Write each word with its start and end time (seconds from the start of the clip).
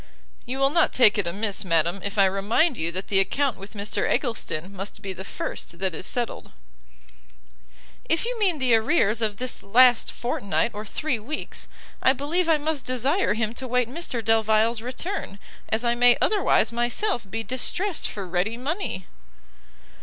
"You 0.47 0.57
will 0.57 0.71
not 0.71 0.91
take 0.93 1.19
it 1.19 1.27
amiss, 1.27 1.63
madam, 1.63 2.01
if 2.03 2.17
I 2.17 2.25
remind 2.25 2.75
you 2.75 2.91
that 2.91 3.09
the 3.09 3.19
account 3.19 3.57
with 3.57 3.75
Mr 3.75 4.09
Eggleston 4.09 4.75
must 4.75 5.03
be 5.03 5.13
the 5.13 5.23
first 5.23 5.77
that 5.77 5.93
is 5.93 6.07
settled." 6.07 6.53
"If 8.05 8.25
you 8.25 8.39
mean 8.39 8.57
the 8.57 8.73
arrears 8.73 9.21
of 9.21 9.37
this 9.37 9.61
last 9.61 10.11
fortnight 10.11 10.71
or 10.73 10.85
three 10.85 11.19
weeks, 11.19 11.67
I 12.01 12.13
believe 12.13 12.49
I 12.49 12.57
must 12.57 12.83
desire 12.83 13.35
him 13.35 13.53
to 13.53 13.67
wait 13.67 13.87
Mr 13.89 14.25
Delvile's 14.25 14.81
return, 14.81 15.37
as 15.69 15.85
I 15.85 15.93
may 15.93 16.17
otherwise 16.19 16.71
myself 16.71 17.29
be 17.29 17.43
distressed 17.43 18.07
for 18.09 18.25
ready 18.27 18.57
money." 18.57 19.05